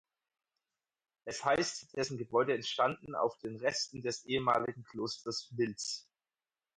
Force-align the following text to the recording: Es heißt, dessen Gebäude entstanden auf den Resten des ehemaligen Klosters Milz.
Es 1.25 1.45
heißt, 1.45 1.95
dessen 1.95 2.17
Gebäude 2.17 2.55
entstanden 2.55 3.13
auf 3.13 3.37
den 3.37 3.57
Resten 3.57 4.01
des 4.01 4.25
ehemaligen 4.25 4.83
Klosters 4.83 5.51
Milz. 5.51 6.07